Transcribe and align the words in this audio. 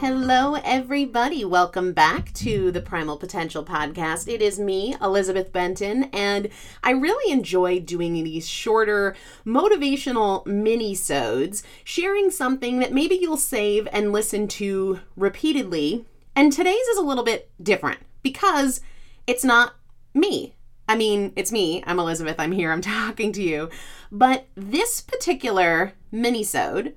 Hello, 0.00 0.54
everybody. 0.64 1.44
Welcome 1.44 1.92
back 1.92 2.32
to 2.32 2.72
the 2.72 2.80
Primal 2.80 3.18
Potential 3.18 3.62
Podcast. 3.62 4.32
It 4.32 4.40
is 4.40 4.58
me, 4.58 4.96
Elizabeth 4.98 5.52
Benton, 5.52 6.04
and 6.14 6.48
I 6.82 6.92
really 6.92 7.30
enjoy 7.30 7.80
doing 7.80 8.14
these 8.14 8.48
shorter 8.48 9.14
motivational 9.44 10.46
mini-sodes, 10.46 11.62
sharing 11.84 12.30
something 12.30 12.78
that 12.78 12.94
maybe 12.94 13.14
you'll 13.16 13.36
save 13.36 13.86
and 13.92 14.10
listen 14.10 14.48
to 14.48 15.00
repeatedly. 15.16 16.06
And 16.34 16.50
today's 16.50 16.86
is 16.86 16.96
a 16.96 17.04
little 17.04 17.22
bit 17.22 17.50
different 17.62 18.00
because 18.22 18.80
it's 19.26 19.44
not 19.44 19.74
me. 20.14 20.54
I 20.88 20.96
mean, 20.96 21.34
it's 21.36 21.52
me. 21.52 21.84
I'm 21.86 21.98
Elizabeth. 21.98 22.36
I'm 22.38 22.52
here. 22.52 22.72
I'm 22.72 22.80
talking 22.80 23.32
to 23.34 23.42
you. 23.42 23.68
But 24.10 24.46
this 24.54 25.02
particular 25.02 25.92
mini-sode 26.10 26.94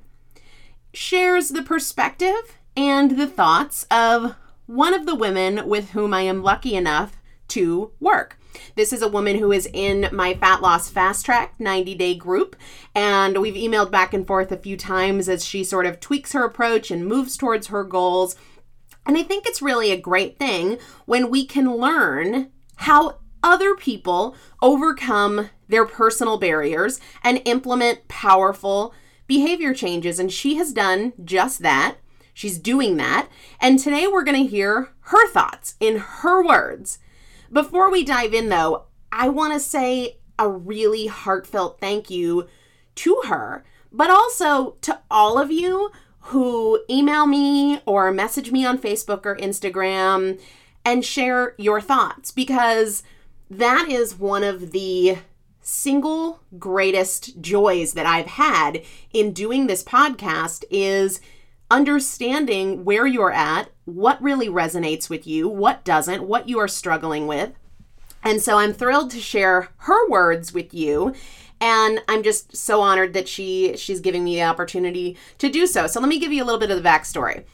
shares 0.94 1.50
the 1.50 1.64
perspective 1.64 2.60
and 2.76 3.18
the 3.18 3.28
thoughts 3.28 3.86
of 3.92 4.36
one 4.66 4.94
of 4.94 5.06
the 5.06 5.16
women 5.16 5.68
with 5.68 5.92
whom 5.92 6.14
I 6.14 6.22
am 6.22 6.44
lucky 6.44 6.76
enough 6.76 7.18
to 7.50 7.92
work. 8.00 8.38
This 8.76 8.94
is 8.94 9.02
a 9.02 9.08
woman 9.08 9.38
who 9.40 9.52
is 9.52 9.70
in 9.74 10.10
my 10.12 10.34
fat 10.34 10.62
loss 10.62 10.90
fast 10.90 11.26
track 11.26 11.56
90 11.60 11.96
day 11.96 12.16
group, 12.16 12.56
and 12.96 13.40
we've 13.40 13.56
emailed 13.56 13.92
back 13.92 14.14
and 14.14 14.26
forth 14.26 14.52
a 14.52 14.58
few 14.58 14.78
times 14.78 15.28
as 15.28 15.46
she 15.46 15.64
sort 15.64 15.86
of 15.86 16.00
tweaks 16.00 16.34
her 16.34 16.44
approach 16.44 16.92
and 16.92 17.08
moves 17.08 17.38
towards 17.38 17.68
her 17.68 17.84
goals. 17.84 18.36
And 19.06 19.18
I 19.18 19.24
think 19.24 19.46
it's 19.46 19.62
really 19.62 19.92
a 19.92 19.98
great 19.98 20.38
thing 20.38 20.78
when 21.06 21.30
we 21.30 21.46
can 21.46 21.76
learn 21.76 22.52
how 22.78 23.20
other 23.44 23.76
people 23.76 24.36
overcome 24.62 25.50
their 25.68 25.86
personal 25.86 26.38
barriers 26.38 27.00
and 27.24 27.42
implement 27.46 28.08
powerful 28.08 28.94
behavior 29.28 29.74
changes. 29.74 30.20
And 30.20 30.32
she 30.32 30.56
has 30.56 30.72
done 30.72 31.14
just 31.24 31.62
that. 31.62 31.98
She's 32.34 32.58
doing 32.58 32.98
that. 32.98 33.30
And 33.60 33.80
today 33.80 34.08
we're 34.08 34.24
going 34.24 34.42
to 34.44 34.50
hear 34.50 34.90
her 35.02 35.28
thoughts 35.28 35.76
in 35.80 35.98
her 35.98 36.44
words. 36.46 37.00
Before 37.52 37.92
we 37.92 38.04
dive 38.04 38.34
in, 38.34 38.50
though, 38.50 38.86
I 39.12 39.30
want 39.30 39.54
to 39.54 39.60
say 39.60 40.18
a 40.40 40.50
really 40.50 41.08
heartfelt 41.08 41.80
thank 41.80 42.10
you 42.10 42.48
to 42.96 43.22
her, 43.28 43.64
but 43.92 44.10
also 44.10 44.72
to 44.82 45.00
all 45.10 45.38
of 45.38 45.52
you 45.52 45.92
who 46.28 46.82
email 46.90 47.28
me 47.28 47.82
or 47.86 48.12
message 48.12 48.52
me 48.52 48.66
on 48.66 48.78
Facebook 48.78 49.26
or 49.26 49.36
Instagram 49.36 50.40
and 50.86 51.06
share 51.06 51.54
your 51.58 51.80
thoughts 51.80 52.32
because 52.32 53.04
that 53.50 53.88
is 53.90 54.18
one 54.18 54.44
of 54.44 54.72
the 54.72 55.18
single 55.62 56.42
greatest 56.58 57.40
joys 57.42 57.94
that 57.94 58.06
I've 58.06 58.28
had 58.28 58.82
in 59.14 59.32
doing 59.32 59.68
this 59.68 59.84
podcast 59.84 60.64
is 60.70 61.22
understanding 61.70 62.86
where 62.86 63.08
you're 63.08 63.32
at, 63.32 63.70
what 63.86 64.22
really 64.22 64.48
resonates 64.48 65.10
with 65.10 65.26
you, 65.26 65.48
what 65.48 65.84
doesn't, 65.84 66.24
what 66.24 66.48
you 66.48 66.60
are 66.60 66.68
struggling 66.68 67.28
with. 67.28 67.52
And 68.24 68.42
so 68.42 68.58
I'm 68.58 68.74
thrilled 68.74 69.12
to 69.12 69.20
share 69.20 69.70
her 69.78 70.10
words 70.10 70.54
with 70.54 70.74
you 70.74 71.14
and 71.64 72.02
I'm 72.10 72.24
just 72.24 72.58
so 72.58 72.82
honored 72.82 73.14
that 73.14 73.30
she 73.30 73.78
she's 73.78 74.02
giving 74.02 74.26
me 74.26 74.36
the 74.36 74.44
opportunity 74.44 75.18
to 75.38 75.50
do 75.50 75.66
so. 75.66 75.88
So 75.88 76.02
let 76.02 76.10
me 76.10 76.20
give 76.20 76.34
you 76.34 76.44
a 76.44 76.46
little 76.46 76.60
bit 76.60 76.72
of 76.72 76.82
the 76.82 76.88
backstory. 76.88 77.46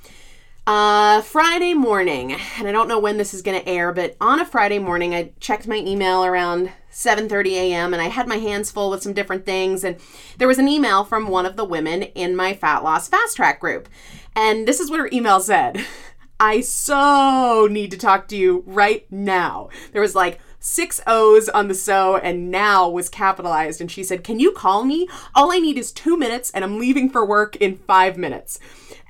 Uh, 0.70 1.24
Friday 1.24 1.74
morning, 1.74 2.32
and 2.60 2.68
I 2.68 2.72
don't 2.72 2.88
know 2.88 3.00
when 3.00 3.18
this 3.18 3.34
is 3.34 3.42
going 3.42 3.60
to 3.60 3.68
air, 3.68 3.92
but 3.92 4.16
on 4.22 4.40
a 4.40 4.46
Friday 4.46 4.78
morning, 4.78 5.16
I 5.16 5.32
checked 5.40 5.68
my 5.68 5.78
email 5.78 6.24
around 6.24 6.72
7:30 6.92 7.54
a.m. 7.54 7.92
and 7.92 8.00
I 8.00 8.10
had 8.10 8.28
my 8.28 8.36
hands 8.36 8.70
full 8.70 8.92
with 8.92 9.02
some 9.02 9.14
different 9.14 9.48
things, 9.48 9.84
and 9.84 9.98
there 10.38 10.48
was 10.48 10.60
an 10.60 10.68
email 10.68 11.04
from 11.04 11.28
one 11.28 11.48
of 11.48 11.56
the 11.56 11.66
women 11.66 12.04
in 12.04 12.36
my 12.36 12.54
fat 12.54 12.84
loss 12.84 13.08
fast 13.08 13.36
track 13.36 13.60
group, 13.60 13.90
and 14.36 14.68
this 14.68 14.80
is 14.80 14.92
what 14.92 15.00
her 15.00 15.10
email 15.12 15.40
said. 15.40 15.84
I 16.40 16.62
so 16.62 17.68
need 17.68 17.90
to 17.90 17.98
talk 17.98 18.28
to 18.28 18.38
you 18.38 18.64
right 18.68 19.12
now. 19.12 19.70
There 19.92 20.04
was 20.04 20.14
like 20.14 20.40
six 20.60 21.02
O's 21.08 21.50
on 21.50 21.68
the 21.68 21.74
so 21.74 22.18
and 22.18 22.52
now 22.52 22.88
was 22.90 23.10
capitalized. 23.10 23.82
And 23.82 23.90
she 23.90 24.04
said, 24.04 24.24
Can 24.24 24.40
you 24.40 24.52
call 24.52 24.84
me? 24.84 25.08
All 25.34 25.52
I 25.52 25.60
need 25.60 25.78
is 25.78 25.92
two 25.92 26.18
minutes 26.18 26.52
and 26.52 26.64
I'm 26.64 26.80
leaving 26.80 27.10
for 27.10 27.26
work 27.26 27.56
in 27.58 27.78
five 27.78 28.18
minutes. 28.18 28.60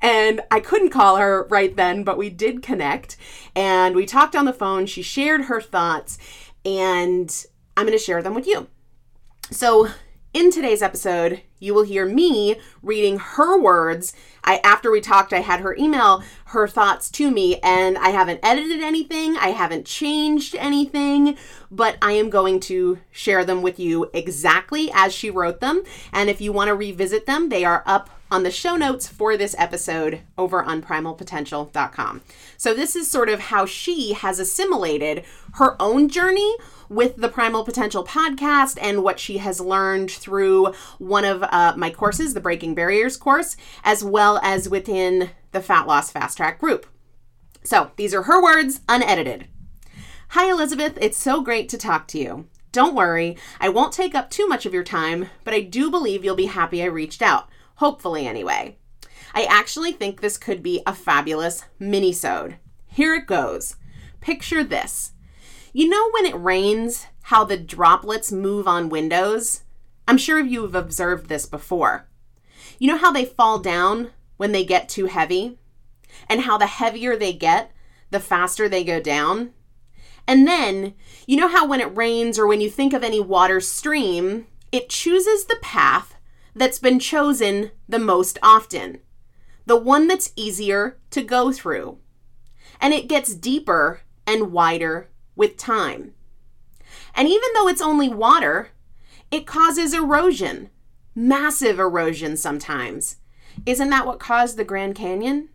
And 0.02 0.40
I 0.50 0.60
couldn't 0.60 0.90
call 0.90 1.16
her 1.16 1.46
right 1.50 1.74
then, 1.74 2.04
but 2.04 2.18
we 2.18 2.30
did 2.30 2.62
connect 2.62 3.16
and 3.54 3.94
we 3.94 4.06
talked 4.06 4.34
on 4.34 4.46
the 4.46 4.52
phone. 4.52 4.86
She 4.86 5.02
shared 5.02 5.42
her 5.42 5.60
thoughts 5.60 6.18
and 6.64 7.46
I'm 7.76 7.86
going 7.86 7.96
to 7.96 8.02
share 8.02 8.22
them 8.22 8.34
with 8.34 8.46
you. 8.46 8.68
So, 9.50 9.88
in 10.32 10.52
today's 10.52 10.80
episode, 10.80 11.42
you 11.58 11.74
will 11.74 11.82
hear 11.82 12.06
me 12.06 12.54
reading 12.82 13.18
her 13.18 13.60
words. 13.60 14.12
I 14.44 14.60
after 14.62 14.88
we 14.88 15.00
talked, 15.00 15.32
I 15.32 15.40
had 15.40 15.58
her 15.58 15.74
email 15.76 16.22
her 16.46 16.68
thoughts 16.68 17.10
to 17.12 17.32
me 17.32 17.58
and 17.64 17.98
I 17.98 18.10
haven't 18.10 18.38
edited 18.44 18.80
anything, 18.80 19.36
I 19.36 19.48
haven't 19.48 19.86
changed 19.86 20.54
anything, 20.54 21.36
but 21.68 21.96
I 22.00 22.12
am 22.12 22.30
going 22.30 22.60
to 22.60 23.00
share 23.10 23.44
them 23.44 23.60
with 23.60 23.80
you 23.80 24.08
exactly 24.14 24.88
as 24.94 25.12
she 25.12 25.30
wrote 25.30 25.58
them. 25.58 25.82
And 26.12 26.30
if 26.30 26.40
you 26.40 26.52
want 26.52 26.68
to 26.68 26.74
revisit 26.74 27.26
them, 27.26 27.48
they 27.48 27.64
are 27.64 27.82
up 27.84 28.08
on 28.30 28.42
the 28.42 28.50
show 28.50 28.76
notes 28.76 29.08
for 29.08 29.36
this 29.36 29.54
episode 29.58 30.20
over 30.38 30.62
on 30.62 30.82
primalpotential.com. 30.82 32.20
So 32.56 32.74
this 32.74 32.94
is 32.94 33.10
sort 33.10 33.28
of 33.28 33.40
how 33.40 33.66
she 33.66 34.12
has 34.12 34.38
assimilated 34.38 35.24
her 35.54 35.80
own 35.80 36.08
journey 36.08 36.54
with 36.88 37.16
the 37.16 37.28
Primal 37.28 37.64
Potential 37.64 38.04
podcast 38.04 38.78
and 38.80 39.02
what 39.02 39.18
she 39.18 39.38
has 39.38 39.60
learned 39.60 40.10
through 40.10 40.72
one 40.98 41.24
of 41.24 41.42
uh, 41.44 41.74
my 41.76 41.90
courses, 41.90 42.34
the 42.34 42.40
Breaking 42.40 42.74
Barriers 42.74 43.16
course, 43.16 43.56
as 43.84 44.04
well 44.04 44.38
as 44.42 44.68
within 44.68 45.30
the 45.52 45.62
Fat 45.62 45.86
Loss 45.86 46.10
Fast 46.12 46.36
Track 46.36 46.58
group. 46.58 46.86
So 47.62 47.90
these 47.96 48.14
are 48.14 48.22
her 48.22 48.42
words, 48.42 48.80
unedited. 48.88 49.46
Hi, 50.30 50.50
Elizabeth. 50.50 50.96
It's 51.00 51.18
so 51.18 51.40
great 51.40 51.68
to 51.70 51.78
talk 51.78 52.06
to 52.08 52.18
you. 52.18 52.46
Don't 52.72 52.94
worry, 52.94 53.36
I 53.60 53.68
won't 53.68 53.92
take 53.92 54.14
up 54.14 54.30
too 54.30 54.46
much 54.46 54.64
of 54.64 54.72
your 54.72 54.84
time, 54.84 55.26
but 55.42 55.52
I 55.52 55.60
do 55.60 55.90
believe 55.90 56.24
you'll 56.24 56.36
be 56.36 56.46
happy 56.46 56.82
I 56.82 56.86
reached 56.86 57.20
out. 57.20 57.48
Hopefully, 57.80 58.26
anyway. 58.26 58.76
I 59.32 59.44
actually 59.44 59.92
think 59.92 60.20
this 60.20 60.36
could 60.36 60.62
be 60.62 60.82
a 60.86 60.94
fabulous 60.94 61.64
mini-sode. 61.78 62.56
Here 62.86 63.14
it 63.14 63.26
goes. 63.26 63.76
Picture 64.20 64.62
this. 64.62 65.12
You 65.72 65.88
know 65.88 66.10
when 66.10 66.26
it 66.26 66.38
rains, 66.38 67.06
how 67.22 67.44
the 67.44 67.56
droplets 67.56 68.30
move 68.30 68.68
on 68.68 68.90
windows? 68.90 69.62
I'm 70.06 70.18
sure 70.18 70.38
you 70.38 70.60
have 70.60 70.74
observed 70.74 71.30
this 71.30 71.46
before. 71.46 72.06
You 72.78 72.88
know 72.88 72.98
how 72.98 73.12
they 73.12 73.24
fall 73.24 73.58
down 73.58 74.10
when 74.36 74.52
they 74.52 74.62
get 74.62 74.90
too 74.90 75.06
heavy? 75.06 75.58
And 76.28 76.42
how 76.42 76.58
the 76.58 76.66
heavier 76.66 77.16
they 77.16 77.32
get, 77.32 77.72
the 78.10 78.20
faster 78.20 78.68
they 78.68 78.84
go 78.84 79.00
down? 79.00 79.54
And 80.26 80.46
then, 80.46 80.92
you 81.26 81.38
know 81.38 81.48
how 81.48 81.66
when 81.66 81.80
it 81.80 81.96
rains 81.96 82.38
or 82.38 82.46
when 82.46 82.60
you 82.60 82.68
think 82.68 82.92
of 82.92 83.02
any 83.02 83.20
water 83.20 83.58
stream, 83.58 84.48
it 84.70 84.90
chooses 84.90 85.46
the 85.46 85.58
path 85.62 86.16
that's 86.54 86.78
been 86.78 86.98
chosen 86.98 87.70
the 87.88 87.98
most 87.98 88.38
often, 88.42 88.98
the 89.66 89.76
one 89.76 90.08
that's 90.08 90.32
easier 90.36 90.98
to 91.10 91.22
go 91.22 91.52
through. 91.52 91.98
And 92.80 92.94
it 92.94 93.08
gets 93.08 93.34
deeper 93.34 94.02
and 94.26 94.52
wider 94.52 95.10
with 95.36 95.56
time. 95.56 96.14
And 97.14 97.28
even 97.28 97.48
though 97.54 97.68
it's 97.68 97.82
only 97.82 98.08
water, 98.08 98.70
it 99.30 99.46
causes 99.46 99.94
erosion, 99.94 100.70
massive 101.14 101.78
erosion 101.78 102.36
sometimes. 102.36 103.16
Isn't 103.66 103.90
that 103.90 104.06
what 104.06 104.18
caused 104.18 104.56
the 104.56 104.64
Grand 104.64 104.94
Canyon? 104.94 105.48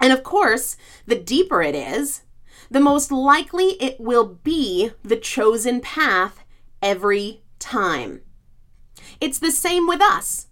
And 0.00 0.12
of 0.12 0.22
course, 0.22 0.76
the 1.06 1.18
deeper 1.18 1.62
it 1.62 1.74
is, 1.74 2.22
the 2.70 2.80
most 2.80 3.10
likely 3.10 3.80
it 3.80 4.00
will 4.00 4.26
be 4.26 4.90
the 5.02 5.16
chosen 5.16 5.80
path 5.80 6.44
every 6.82 7.42
time. 7.58 8.20
It's 9.20 9.38
the 9.38 9.50
same 9.50 9.86
with 9.86 10.00
us. 10.00 10.48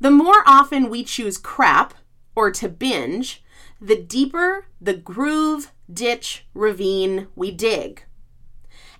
The 0.00 0.10
more 0.10 0.42
often 0.46 0.88
we 0.88 1.04
choose 1.04 1.38
crap 1.38 1.94
or 2.34 2.50
to 2.52 2.68
binge, 2.68 3.42
the 3.80 3.96
deeper 3.96 4.66
the 4.80 4.94
groove, 4.94 5.72
ditch, 5.92 6.46
ravine 6.54 7.28
we 7.34 7.50
dig. 7.50 8.04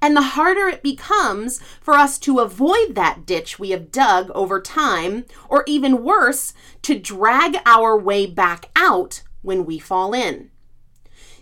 And 0.01 0.17
the 0.17 0.23
harder 0.23 0.69
it 0.69 0.83
becomes 0.83 1.61
for 1.81 1.95
us 1.95 2.19
to 2.21 2.39
avoid 2.39 2.95
that 2.95 3.27
ditch 3.27 3.59
we 3.59 3.71
have 3.71 3.91
dug 3.91 4.31
over 4.31 4.61
time, 4.61 5.25
or 5.49 5.65
even 5.67 6.05
worse, 6.05 6.55
to 6.83 6.99
drag 6.99 7.59
our 7.67 7.99
way 7.99 8.27
back 8.27 8.71
out 8.77 9.23
when 9.43 9.65
we 9.65 9.79
fall 9.79 10.15
in. 10.15 10.51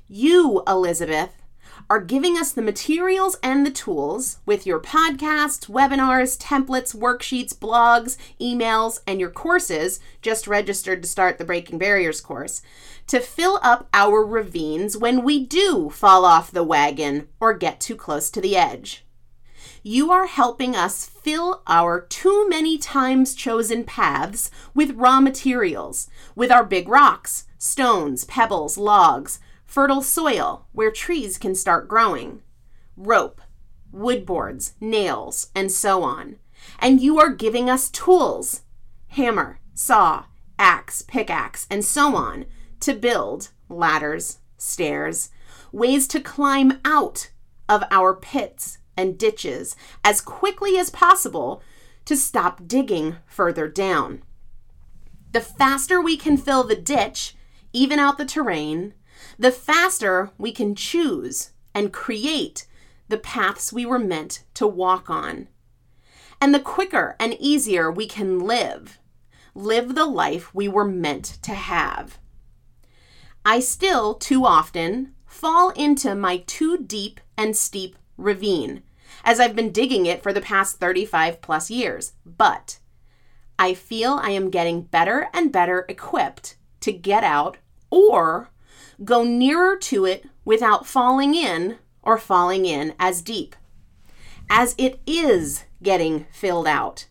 You, 0.09 0.63
Elizabeth, 0.67 1.43
are 1.88 2.00
giving 2.00 2.37
us 2.37 2.50
the 2.52 2.62
materials 2.62 3.37
and 3.43 3.64
the 3.64 3.71
tools 3.71 4.38
with 4.45 4.66
your 4.66 4.81
podcasts, 4.81 5.69
webinars, 5.69 6.37
templates, 6.37 6.97
worksheets, 6.97 7.55
blogs, 7.55 8.16
emails, 8.40 9.00
and 9.07 9.21
your 9.21 9.31
courses, 9.31 10.00
just 10.21 10.49
registered 10.49 11.00
to 11.02 11.09
start 11.09 11.38
the 11.38 11.45
Breaking 11.45 11.78
Barriers 11.78 12.21
course, 12.21 12.61
to 13.07 13.21
fill 13.21 13.61
up 13.62 13.88
our 13.95 14.25
ravines 14.25 14.97
when 14.97 15.23
we 15.23 15.45
do 15.47 15.88
fall 15.90 16.25
off 16.25 16.50
the 16.50 16.64
wagon 16.64 17.28
or 17.38 17.55
get 17.55 17.78
too 17.81 17.95
close 17.95 18.31
to 18.31 18.40
the 18.40 18.57
edge. 18.57 19.05
you 19.83 20.11
are 20.11 20.26
helping 20.26 20.75
us 20.75 21.07
fill 21.07 21.62
our 21.69 22.00
too 22.00 22.49
many 22.49 22.76
times 22.76 23.37
chosen 23.37 23.85
paths 23.85 24.50
with 24.75 24.90
raw 24.97 25.21
materials, 25.21 26.09
with 26.35 26.50
our 26.50 26.64
big 26.64 26.88
rocks, 26.88 27.47
stones, 27.57 28.25
pebbles, 28.25 28.76
logs, 28.76 29.38
fertile 29.67 30.03
soil 30.03 30.67
where 30.73 30.91
trees 30.91 31.39
can 31.39 31.55
start 31.55 31.89
growing, 31.89 32.43
rope, 32.97 33.41
wood 33.93 34.25
boards, 34.25 34.75
nails, 34.81 35.51
and 35.55 35.71
so 35.71 36.03
on. 36.03 36.37
And 36.79 37.01
you 37.01 37.19
are 37.19 37.31
giving 37.31 37.69
us 37.69 37.91
tools 37.91 38.63
hammer, 39.09 39.61
saw, 39.75 40.25
axe, 40.59 41.03
pickaxe, 41.03 41.67
and 41.71 41.85
so 41.85 42.17
on 42.17 42.47
to 42.81 42.95
build 42.95 43.51
ladders, 43.69 44.39
stairs, 44.57 45.31
ways 45.73 46.07
to 46.09 46.21
climb 46.21 46.81
out 46.85 47.31
of 47.69 47.83
our 47.91 48.15
pits 48.15 48.79
and 48.97 49.19
ditches 49.19 49.77
as 50.05 50.21
quickly 50.21 50.79
as 50.79 50.91
possible 50.91 51.63
to 52.05 52.17
stop 52.17 52.67
digging 52.67 53.17
further 53.27 53.69
down. 53.69 54.23
The 55.33 55.41
faster 55.41 56.01
we 56.01 56.17
can 56.17 56.37
fill 56.37 56.63
the 56.63 56.77
ditch, 56.77 57.35
even 57.73 57.99
out 57.99 58.17
the 58.17 58.25
terrain, 58.25 58.95
the 59.39 59.51
faster 59.51 60.31
we 60.39 60.53
can 60.53 60.75
choose 60.75 61.51
and 61.75 61.93
create 61.93 62.67
the 63.09 63.19
paths 63.19 63.73
we 63.73 63.87
were 63.87 63.99
meant 63.99 64.45
to 64.55 64.67
walk 64.67 65.09
on. 65.11 65.49
And 66.41 66.55
the 66.55 66.61
quicker 66.61 67.17
and 67.19 67.35
easier 67.39 67.91
we 67.91 68.07
can 68.07 68.41
live, 68.41 68.99
live 69.55 69.95
the 69.95 70.07
life 70.07 70.55
we 70.55 70.69
were 70.69 70.85
meant 70.85 71.39
to 71.43 71.55
have. 71.55 72.19
I 73.45 73.61
still, 73.61 74.15
too 74.15 74.45
often, 74.45 75.15
fall 75.25 75.71
into 75.71 76.15
my 76.15 76.39
too 76.39 76.79
deep 76.79 77.21
and 77.39 77.57
steep 77.57 77.97
ravine, 78.17 78.83
as 79.25 79.39
I've 79.39 79.55
been 79.55 79.71
digging 79.71 80.07
it 80.07 80.23
for 80.23 80.33
the 80.33 80.41
past 80.41 80.79
35 80.81 81.41
plus 81.41 81.71
years. 81.71 82.13
But 82.25 82.79
I 83.59 83.73
feel 83.73 84.19
I 84.21 84.31
am 84.31 84.51
getting 84.51 84.83
better 84.83 85.29
and 85.33 85.53
better 85.53 85.87
equipped 85.89 86.57
to 86.81 86.93
get 86.93 87.25
out 87.25 87.57
or 87.91 88.51
go 89.05 89.25
nearer 89.25 89.76
to 89.76 90.05
it 90.05 90.25
without 90.45 90.87
falling 90.87 91.35
in 91.35 91.79
or 92.03 92.19
falling 92.19 92.65
in 92.65 92.95
as 92.99 93.23
deep, 93.23 93.57
as 94.49 94.75
it 94.79 95.00
is 95.07 95.65
getting 95.83 96.26
filled 96.31 96.67
out. 96.67 97.07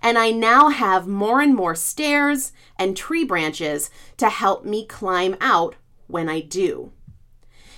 And 0.00 0.16
I 0.16 0.30
now 0.30 0.68
have 0.68 1.06
more 1.06 1.40
and 1.40 1.54
more 1.54 1.74
stairs 1.74 2.52
and 2.78 2.96
tree 2.96 3.24
branches 3.24 3.90
to 4.16 4.28
help 4.28 4.64
me 4.64 4.86
climb 4.86 5.36
out 5.40 5.74
when 6.06 6.28
I 6.28 6.40
do. 6.40 6.92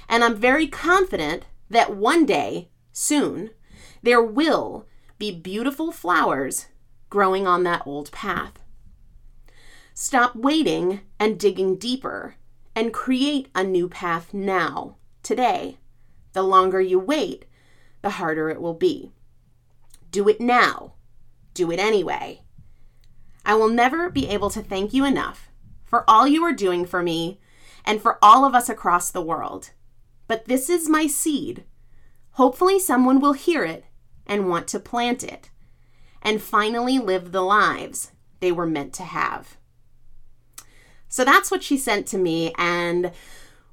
And 0.08 0.22
I'm 0.22 0.36
very 0.36 0.66
confident 0.66 1.44
that 1.70 1.96
one 1.96 2.26
day, 2.26 2.68
soon, 2.92 3.50
there 4.02 4.22
will 4.22 4.86
be 5.18 5.30
beautiful 5.30 5.92
flowers 5.92 6.66
growing 7.08 7.46
on 7.46 7.62
that 7.62 7.86
old 7.86 8.10
path. 8.12 8.52
Stop 9.94 10.34
waiting 10.34 11.00
and 11.18 11.38
digging 11.38 11.76
deeper 11.76 12.36
and 12.80 12.92
create 12.92 13.48
a 13.54 13.62
new 13.62 13.88
path 13.88 14.34
now, 14.34 14.96
today. 15.22 15.78
The 16.32 16.42
longer 16.42 16.80
you 16.80 16.98
wait, 16.98 17.44
the 18.02 18.10
harder 18.10 18.48
it 18.48 18.60
will 18.60 18.74
be. 18.74 19.12
Do 20.10 20.28
it 20.28 20.40
now. 20.40 20.94
Do 21.54 21.70
it 21.70 21.78
anyway. 21.78 22.42
I 23.44 23.54
will 23.54 23.68
never 23.68 24.10
be 24.10 24.28
able 24.28 24.50
to 24.50 24.62
thank 24.62 24.92
you 24.92 25.04
enough 25.04 25.48
for 25.84 26.08
all 26.08 26.26
you 26.26 26.42
are 26.44 26.52
doing 26.52 26.86
for 26.86 27.02
me 27.02 27.40
and 27.84 28.00
for 28.00 28.18
all 28.22 28.44
of 28.44 28.54
us 28.54 28.68
across 28.68 29.10
the 29.10 29.22
world 29.22 29.70
but 30.30 30.44
this 30.44 30.70
is 30.70 30.88
my 30.88 31.08
seed. 31.08 31.64
Hopefully, 32.34 32.78
someone 32.78 33.18
will 33.18 33.32
hear 33.32 33.64
it 33.64 33.84
and 34.28 34.48
want 34.48 34.68
to 34.68 34.78
plant 34.78 35.24
it 35.24 35.50
and 36.22 36.40
finally 36.40 37.00
live 37.00 37.32
the 37.32 37.42
lives 37.42 38.12
they 38.38 38.52
were 38.52 38.64
meant 38.64 38.92
to 38.92 39.02
have. 39.02 39.56
So 41.10 41.24
that's 41.24 41.50
what 41.50 41.62
she 41.62 41.76
sent 41.76 42.06
to 42.08 42.18
me, 42.18 42.54
and 42.56 43.10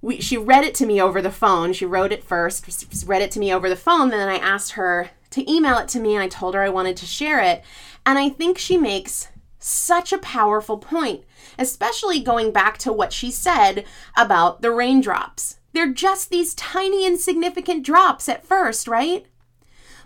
we, 0.01 0.19
she 0.19 0.37
read 0.37 0.63
it 0.63 0.73
to 0.75 0.87
me 0.87 0.99
over 0.99 1.21
the 1.21 1.31
phone. 1.31 1.71
She 1.71 1.85
wrote 1.85 2.11
it 2.11 2.23
first, 2.23 2.65
read 3.05 3.21
it 3.21 3.31
to 3.31 3.39
me 3.39 3.53
over 3.53 3.69
the 3.69 3.75
phone, 3.75 4.09
then 4.09 4.27
I 4.27 4.37
asked 4.37 4.71
her 4.71 5.11
to 5.29 5.49
email 5.49 5.77
it 5.77 5.87
to 5.89 5.99
me, 5.99 6.15
and 6.15 6.23
I 6.23 6.27
told 6.27 6.55
her 6.55 6.61
I 6.61 6.69
wanted 6.69 6.97
to 6.97 7.05
share 7.05 7.39
it. 7.39 7.63
And 8.07 8.17
I 8.17 8.29
think 8.29 8.57
she 8.57 8.75
makes 8.75 9.27
such 9.59 10.11
a 10.11 10.17
powerful 10.17 10.79
point, 10.79 11.25
especially 11.59 12.19
going 12.19 12.51
back 12.51 12.79
to 12.79 12.91
what 12.91 13.13
she 13.13 13.29
said 13.29 13.85
about 14.15 14.61
the 14.61 14.71
raindrops. 14.71 15.59
They're 15.73 15.93
just 15.93 16.31
these 16.31 16.55
tiny, 16.55 17.05
insignificant 17.05 17.85
drops 17.85 18.27
at 18.27 18.45
first, 18.45 18.87
right? 18.87 19.27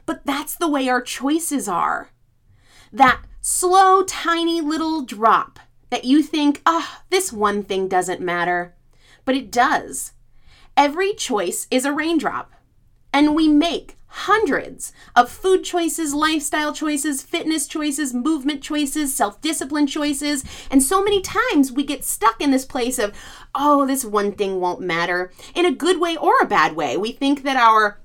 But 0.06 0.26
that's 0.26 0.56
the 0.56 0.68
way 0.68 0.90
our 0.90 1.02
choices 1.02 1.70
are. 1.70 2.10
That 2.92 3.22
slow, 3.40 4.04
tiny 4.04 4.60
little 4.60 5.04
drop 5.04 5.60
that 5.92 6.06
you 6.06 6.24
think, 6.24 6.62
ah, 6.66 7.02
oh, 7.02 7.04
this 7.12 7.32
one 7.32 7.62
thing 7.64 7.88
doesn't 7.88 8.20
matter. 8.20 8.74
But 9.24 9.36
it 9.36 9.52
does. 9.52 10.14
Every 10.76 11.14
choice 11.14 11.68
is 11.70 11.86
a 11.86 11.94
raindrop. 11.94 12.52
And 13.14 13.36
we 13.36 13.48
make 13.48 13.98
hundreds 14.08 14.92
of 15.16 15.30
food 15.30 15.64
choices, 15.64 16.14
lifestyle 16.14 16.74
choices, 16.74 17.22
fitness 17.22 17.68
choices, 17.68 18.14
movement 18.14 18.62
choices, 18.62 19.14
self 19.14 19.42
discipline 19.42 19.88
choices. 19.88 20.44
And 20.70 20.82
so 20.82 21.04
many 21.04 21.22
times 21.22 21.72
we 21.72 21.84
get 21.84 22.04
stuck 22.04 22.42
in 22.42 22.52
this 22.52 22.66
place 22.66 22.98
of, 22.98 23.14
oh, 23.54 23.86
this 23.86 24.04
one 24.06 24.32
thing 24.32 24.60
won't 24.60 24.82
matter 24.82 25.32
in 25.54 25.66
a 25.66 25.74
good 25.74 26.00
way 26.00 26.18
or 26.18 26.34
a 26.42 26.48
bad 26.48 26.76
way. 26.76 26.98
We 26.98 27.12
think 27.12 27.44
that 27.44 27.58
our 27.58 28.01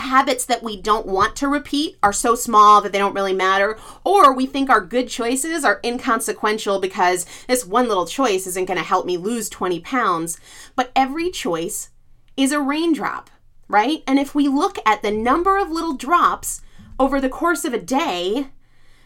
habits 0.00 0.44
that 0.46 0.62
we 0.62 0.80
don't 0.80 1.06
want 1.06 1.36
to 1.36 1.48
repeat 1.48 1.96
are 2.02 2.12
so 2.12 2.34
small 2.34 2.80
that 2.80 2.92
they 2.92 2.98
don't 2.98 3.14
really 3.14 3.32
matter, 3.32 3.78
or 4.04 4.34
we 4.34 4.46
think 4.46 4.68
our 4.68 4.80
good 4.80 5.08
choices 5.08 5.64
are 5.64 5.80
inconsequential 5.84 6.80
because 6.80 7.26
this 7.46 7.64
one 7.64 7.88
little 7.88 8.06
choice 8.06 8.46
isn't 8.46 8.66
going 8.66 8.78
to 8.78 8.84
help 8.84 9.06
me 9.06 9.16
lose 9.16 9.48
20 9.48 9.80
pounds. 9.80 10.38
But 10.74 10.90
every 10.96 11.30
choice 11.30 11.90
is 12.36 12.52
a 12.52 12.60
raindrop 12.60 13.30
right? 13.70 14.02
And 14.06 14.18
if 14.18 14.34
we 14.34 14.48
look 14.48 14.78
at 14.84 15.00
the 15.00 15.12
number 15.12 15.56
of 15.56 15.70
little 15.70 15.94
drops 15.94 16.60
over 16.98 17.20
the 17.20 17.28
course 17.28 17.64
of 17.64 17.72
a 17.72 17.78
day, 17.78 18.48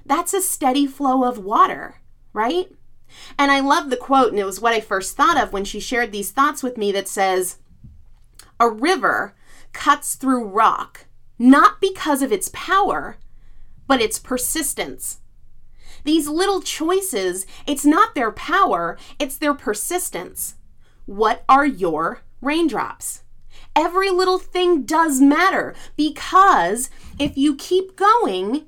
that's 0.07 0.33
a 0.33 0.41
steady 0.41 0.87
flow 0.87 1.25
of 1.25 1.39
water, 1.39 1.97
right? 2.33 2.73
And 3.39 3.53
I 3.53 3.61
love 3.61 3.91
the 3.91 3.97
quote, 3.97 4.31
and 4.31 4.41
it 4.41 4.47
was 4.47 4.61
what 4.61 4.73
I 4.73 4.81
first 4.81 5.17
thought 5.17 5.41
of 5.41 5.53
when 5.53 5.65
she 5.65 5.81
shared 5.81 6.11
these 6.11 6.31
thoughts 6.31 6.63
with 6.63 6.79
me 6.79 6.91
that 6.93 7.09
says, 7.09 7.59
A 8.59 8.69
river 8.69 9.35
cuts 9.75 10.15
through 10.15 10.45
rock, 10.45 11.05
not 11.39 11.81
because 11.81 12.23
of 12.23 12.33
its 12.33 12.49
power, 12.55 13.19
but 13.87 14.01
its 14.01 14.19
persistence. 14.19 15.21
These 16.05 16.29
little 16.29 16.63
choices, 16.63 17.47
it's 17.67 17.85
not 17.85 18.15
their 18.15 18.33
power, 18.33 18.97
it's 19.19 19.37
their 19.37 19.55
persistence. 19.55 20.55
What 21.05 21.45
are 21.49 21.67
your 21.67 22.23
raindrops? 22.41 23.25
every 23.77 24.11
little 24.11 24.39
thing 24.39 24.83
does 24.83 25.21
matter 25.21 25.75
because 25.97 26.91
if 27.19 27.37
you 27.37 27.57
keep 27.57 27.97
going 27.97 28.67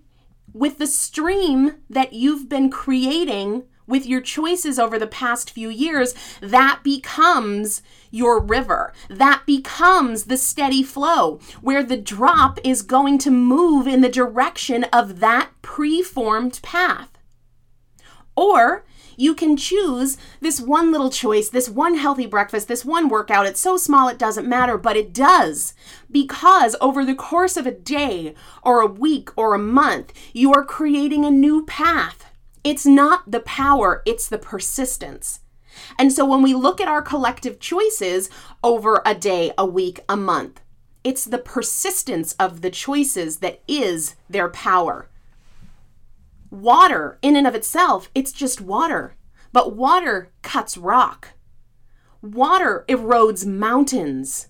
with 0.53 0.79
the 0.79 0.87
stream 0.87 1.77
that 1.89 2.13
you've 2.13 2.49
been 2.49 2.71
creating 2.71 3.65
with 3.87 4.07
your 4.07 4.21
choices 4.21 4.79
over 4.79 4.99
the 4.99 5.07
past 5.07 5.51
few 5.51 5.69
years, 5.69 6.15
that 6.41 6.81
becomes 6.83 7.83
your 8.11 8.41
river. 8.41 8.93
That 9.09 9.43
becomes 9.47 10.25
the 10.25 10.37
steady 10.37 10.83
flow 10.83 11.41
where 11.61 11.83
the 11.83 11.97
drop 11.97 12.59
is 12.65 12.83
going 12.83 13.19
to 13.19 13.31
move 13.31 13.87
in 13.87 14.01
the 14.01 14.09
direction 14.09 14.85
of 14.85 15.21
that 15.21 15.51
preformed 15.63 16.61
path. 16.63 17.19
Or 18.35 18.85
you 19.17 19.35
can 19.35 19.57
choose 19.57 20.19
this 20.41 20.61
one 20.61 20.93
little 20.93 21.09
choice, 21.11 21.49
this 21.49 21.71
one 21.71 21.97
healthy 21.97 22.27
breakfast, 22.27 22.69
this 22.69 22.85
one 22.85 23.09
workout. 23.09 23.47
It's 23.47 23.61
so 23.61 23.79
small 23.79 24.09
it 24.09 24.19
doesn't 24.19 24.47
matter, 24.47 24.77
but 24.77 24.97
it 24.97 25.15
does. 25.15 25.73
Because 26.11 26.77
over 26.81 27.05
the 27.05 27.15
course 27.15 27.57
of 27.57 27.67
a 27.67 27.73
day 27.73 28.35
or 28.63 28.81
a 28.81 28.87
week 28.87 29.31
or 29.37 29.55
a 29.55 29.59
month, 29.59 30.13
you 30.35 30.53
are 30.53 30.65
creating 30.65 31.25
a 31.25 31.31
new 31.31 31.65
path. 31.65 32.26
It's 32.67 32.85
not 32.85 33.31
the 33.31 33.39
power, 33.39 34.03
it's 34.05 34.29
the 34.29 34.39
persistence. 34.39 35.39
And 36.01 36.13
so 36.13 36.27
when 36.27 36.43
we 36.43 36.53
look 36.53 36.81
at 36.81 36.89
our 36.89 37.01
collective 37.01 37.61
choices 37.61 38.29
over 38.65 39.03
a 39.07 39.15
day, 39.15 39.53
a 39.57 39.65
week, 39.65 40.01
a 40.09 40.17
month, 40.17 40.61
it's 41.05 41.25
the 41.25 41.39
persistence 41.39 42.33
of 42.41 42.63
the 42.63 42.71
choices 42.71 43.37
that 43.37 43.63
is 43.69 44.17
their 44.29 44.49
power. 44.49 45.09
Water, 46.51 47.21
in 47.23 47.37
and 47.37 47.47
of 47.47 47.55
itself, 47.55 48.11
it's 48.17 48.33
just 48.33 48.61
water. 48.61 49.15
But 49.53 49.77
water 49.77 50.33
cuts 50.43 50.77
rock. 50.77 51.35
Water 52.21 52.85
erodes 52.89 53.47
mountains 53.47 54.49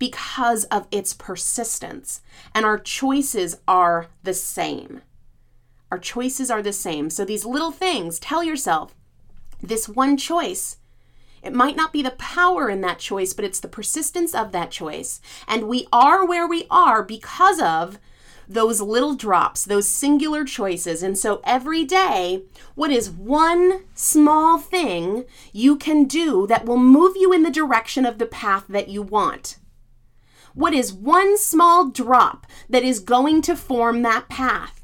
because 0.00 0.64
of 0.64 0.88
its 0.90 1.14
persistence. 1.14 2.22
And 2.56 2.66
our 2.66 2.76
choices 2.76 3.60
are 3.68 4.08
the 4.24 4.34
same. 4.34 5.02
Our 5.90 5.98
choices 5.98 6.50
are 6.50 6.62
the 6.62 6.72
same. 6.72 7.10
So 7.10 7.24
these 7.24 7.44
little 7.44 7.70
things, 7.70 8.18
tell 8.18 8.44
yourself 8.44 8.94
this 9.62 9.88
one 9.88 10.16
choice. 10.16 10.76
It 11.42 11.52
might 11.54 11.76
not 11.76 11.92
be 11.92 12.02
the 12.02 12.10
power 12.10 12.68
in 12.68 12.80
that 12.82 12.98
choice, 12.98 13.32
but 13.32 13.44
it's 13.44 13.60
the 13.60 13.68
persistence 13.68 14.34
of 14.34 14.52
that 14.52 14.70
choice. 14.70 15.20
And 15.46 15.68
we 15.68 15.86
are 15.92 16.26
where 16.26 16.46
we 16.46 16.66
are 16.70 17.02
because 17.02 17.60
of 17.60 17.98
those 18.48 18.80
little 18.80 19.14
drops, 19.14 19.64
those 19.64 19.86
singular 19.86 20.44
choices. 20.44 21.02
And 21.02 21.18
so 21.18 21.40
every 21.44 21.84
day, 21.84 22.44
what 22.74 22.90
is 22.90 23.10
one 23.10 23.84
small 23.94 24.58
thing 24.58 25.24
you 25.52 25.76
can 25.76 26.04
do 26.04 26.46
that 26.46 26.64
will 26.64 26.78
move 26.78 27.14
you 27.16 27.32
in 27.32 27.42
the 27.42 27.50
direction 27.50 28.06
of 28.06 28.18
the 28.18 28.26
path 28.26 28.64
that 28.68 28.88
you 28.88 29.02
want? 29.02 29.58
What 30.54 30.72
is 30.72 30.92
one 30.92 31.36
small 31.38 31.90
drop 31.90 32.46
that 32.68 32.82
is 32.82 33.00
going 33.00 33.42
to 33.42 33.54
form 33.54 34.02
that 34.02 34.28
path? 34.28 34.77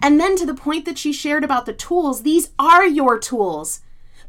And 0.00 0.20
then 0.20 0.36
to 0.36 0.46
the 0.46 0.54
point 0.54 0.84
that 0.84 0.98
she 0.98 1.12
shared 1.12 1.44
about 1.44 1.66
the 1.66 1.72
tools, 1.72 2.22
these 2.22 2.50
are 2.58 2.86
your 2.86 3.18
tools, 3.18 3.80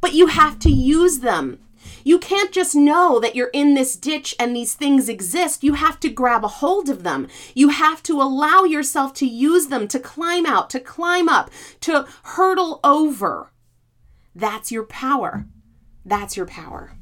but 0.01 0.13
you 0.13 0.27
have 0.27 0.59
to 0.59 0.69
use 0.69 1.19
them. 1.19 1.59
You 2.03 2.19
can't 2.19 2.51
just 2.51 2.75
know 2.75 3.19
that 3.19 3.35
you're 3.35 3.51
in 3.53 3.73
this 3.73 3.95
ditch 3.95 4.35
and 4.39 4.55
these 4.55 4.73
things 4.73 5.09
exist. 5.09 5.63
You 5.63 5.73
have 5.73 5.99
to 6.01 6.09
grab 6.09 6.43
a 6.43 6.47
hold 6.47 6.89
of 6.89 7.03
them. 7.03 7.27
You 7.53 7.69
have 7.69 8.01
to 8.03 8.21
allow 8.21 8.63
yourself 8.63 9.13
to 9.15 9.25
use 9.25 9.67
them 9.67 9.87
to 9.89 9.99
climb 9.99 10.45
out, 10.45 10.69
to 10.71 10.79
climb 10.79 11.29
up, 11.29 11.49
to 11.81 12.07
hurdle 12.23 12.79
over. 12.83 13.51
That's 14.35 14.71
your 14.71 14.83
power. 14.85 15.45
That's 16.05 16.37
your 16.37 16.45
power. 16.45 16.98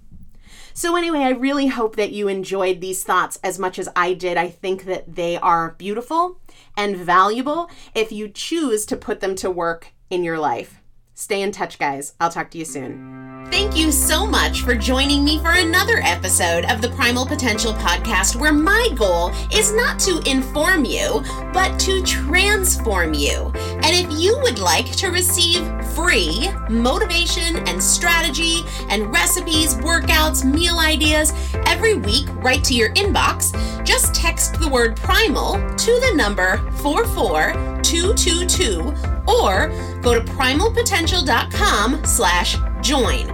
So, 0.78 0.96
anyway, 0.96 1.22
I 1.22 1.32
really 1.32 1.66
hope 1.66 1.96
that 1.96 2.12
you 2.12 2.28
enjoyed 2.28 2.82
these 2.82 3.04
thoughts 3.04 3.40
as 3.44 3.58
much 3.58 3.80
as 3.80 3.90
I 3.96 4.14
did. 4.14 4.38
I 4.38 4.50
think 4.50 4.86
that 4.86 5.16
they 5.16 5.36
are 5.36 5.72
beautiful 5.72 6.40
and 6.78 6.96
valuable 6.96 7.72
if 7.96 8.12
you 8.12 8.30
choose 8.30 8.86
to 8.86 8.96
put 8.96 9.20
them 9.20 9.34
to 9.38 9.50
work 9.50 9.94
in 10.12 10.24
your 10.24 10.38
life. 10.38 10.80
Stay 11.16 11.42
in 11.42 11.52
touch, 11.52 11.80
guys. 11.80 12.14
I'll 12.20 12.30
talk 12.30 12.52
to 12.52 12.60
you 12.60 12.64
soon. 12.64 13.48
Thank 13.50 13.76
you 13.76 13.92
so 13.92 14.28
much 14.28 14.62
for 14.62 14.76
joining 14.76 15.24
me 15.24 15.40
for 15.40 15.52
another 15.52 15.98
episode 16.04 16.66
of 16.66 16.80
the 16.80 16.90
Primal 16.90 17.26
Potential 17.26 17.74
Podcast, 17.74 18.36
where 18.36 18.54
my 18.54 18.90
goal 18.96 19.32
is 19.52 19.74
not 19.74 19.98
to 20.02 20.22
inform 20.30 20.86
you, 20.86 21.24
but 21.54 21.80
to 21.80 22.04
transform 22.04 23.16
you. 23.16 23.52
And 23.88 23.96
if 23.96 24.20
you 24.20 24.38
would 24.42 24.60
like 24.60 24.92
to 24.98 25.12
receive 25.12 25.64
free 25.96 26.50
motivation 26.70 27.66
and 27.70 27.82
strategy 27.82 28.66
and 28.90 29.10
recipes, 29.14 29.76
workouts, 29.76 30.44
meal 30.44 30.80
ideas 30.80 31.32
every 31.66 31.94
week 31.94 32.28
right 32.44 32.62
to 32.66 32.74
your 32.74 32.90
inbox, 32.96 33.54
just 33.86 34.14
text 34.14 34.60
the 34.60 34.68
word 34.68 34.98
primal 34.98 35.54
to 35.54 36.00
the 36.02 36.12
number 36.16 36.58
44222 36.82 38.94
or 39.26 39.70
go 40.02 40.14
to 40.14 40.20
primalpotential.com 40.34 42.04
slash 42.04 42.58
join. 42.82 43.34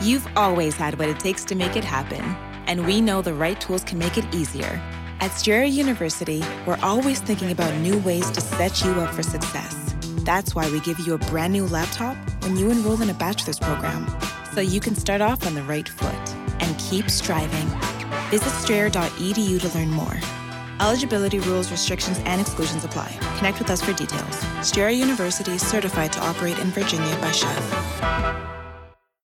You've 0.00 0.28
always 0.36 0.76
had 0.76 0.96
what 0.96 1.08
it 1.08 1.18
takes 1.18 1.44
to 1.46 1.56
make 1.56 1.74
it 1.74 1.82
happen, 1.82 2.22
and 2.68 2.86
we 2.86 3.00
know 3.00 3.20
the 3.20 3.34
right 3.34 3.60
tools 3.60 3.82
can 3.82 3.98
make 3.98 4.16
it 4.16 4.32
easier. 4.32 4.80
At 5.18 5.32
Strayer 5.32 5.64
University, 5.64 6.44
we're 6.66 6.78
always 6.84 7.18
thinking 7.18 7.50
about 7.50 7.74
new 7.80 7.98
ways 7.98 8.30
to 8.30 8.40
set 8.40 8.84
you 8.84 8.92
up 8.92 9.12
for 9.12 9.24
success. 9.24 9.96
That's 10.18 10.54
why 10.54 10.70
we 10.70 10.78
give 10.80 11.00
you 11.00 11.14
a 11.14 11.18
brand 11.18 11.52
new 11.52 11.66
laptop 11.66 12.16
when 12.42 12.56
you 12.56 12.70
enroll 12.70 13.02
in 13.02 13.10
a 13.10 13.14
bachelor's 13.14 13.58
program, 13.58 14.06
so 14.54 14.60
you 14.60 14.78
can 14.78 14.94
start 14.94 15.20
off 15.20 15.44
on 15.44 15.54
the 15.54 15.64
right 15.64 15.88
foot 15.88 16.34
and 16.60 16.78
keep 16.78 17.10
striving. 17.10 17.66
Visit 18.30 18.50
strayer.edu 18.50 19.60
to 19.60 19.76
learn 19.76 19.90
more. 19.90 20.16
Eligibility 20.80 21.40
rules, 21.40 21.72
restrictions, 21.72 22.20
and 22.24 22.40
exclusions 22.40 22.84
apply. 22.84 23.12
Connect 23.38 23.58
with 23.58 23.68
us 23.68 23.82
for 23.82 23.92
details. 23.94 24.38
Strayer 24.62 24.90
University 24.90 25.50
is 25.50 25.66
certified 25.66 26.12
to 26.12 26.20
operate 26.20 26.58
in 26.60 26.70
Virginia 26.70 27.16
by 27.16 27.32
SCHEV. 27.32 28.57